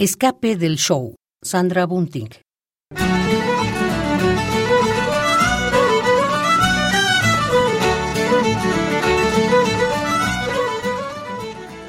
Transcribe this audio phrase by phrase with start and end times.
[0.00, 1.14] Escape del show.
[1.42, 2.30] Sandra Bunting.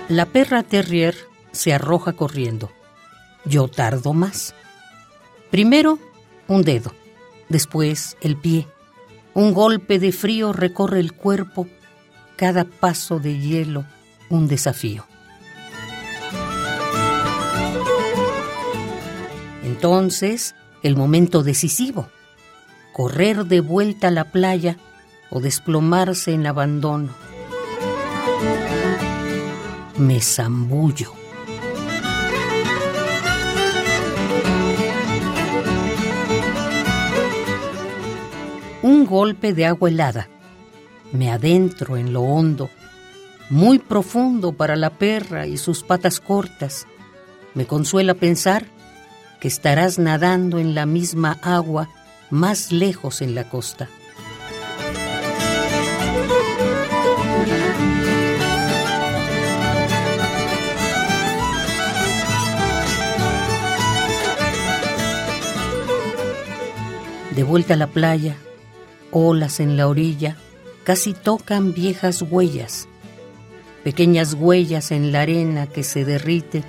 [0.10, 1.16] La perra terrier
[1.54, 2.70] se arroja corriendo.
[3.46, 4.54] Yo tardo más.
[5.50, 5.98] Primero,
[6.50, 6.92] un dedo,
[7.48, 8.68] después el pie.
[9.34, 11.66] Un golpe de frío recorre el cuerpo,
[12.36, 13.86] cada paso de hielo
[14.28, 15.06] un desafío.
[19.84, 20.54] Entonces,
[20.84, 22.08] el momento decisivo,
[22.94, 24.78] correr de vuelta a la playa
[25.32, 27.10] o desplomarse en abandono.
[29.98, 31.12] Me zambullo.
[38.84, 40.30] Un golpe de agua helada.
[41.12, 42.70] Me adentro en lo hondo,
[43.50, 46.86] muy profundo para la perra y sus patas cortas.
[47.56, 48.68] Me consuela pensar
[49.42, 51.90] que estarás nadando en la misma agua
[52.30, 53.90] más lejos en la costa.
[67.36, 68.36] De vuelta a la playa,
[69.10, 70.38] olas en la orilla,
[70.84, 72.88] casi tocan viejas huellas,
[73.84, 76.64] pequeñas huellas en la arena que se derrite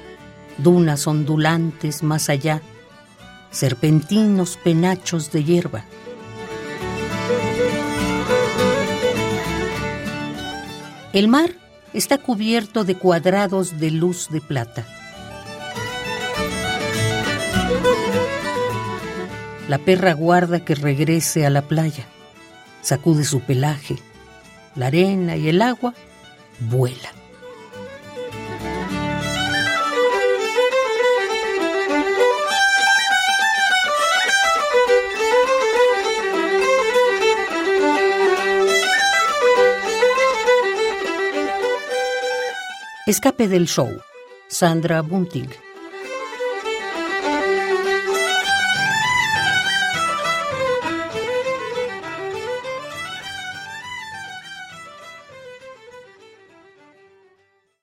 [0.58, 2.62] dunas ondulantes más allá,
[3.50, 5.84] serpentinos penachos de hierba.
[11.12, 11.50] El mar
[11.92, 14.86] está cubierto de cuadrados de luz de plata.
[19.68, 22.06] La perra guarda que regrese a la playa,
[22.80, 23.96] sacude su pelaje,
[24.74, 25.94] la arena y el agua
[26.60, 27.21] vuelan.
[43.12, 43.90] Escape del show.
[44.48, 45.50] Sandra Bunting.